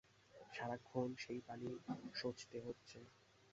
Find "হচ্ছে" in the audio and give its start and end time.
2.59-2.97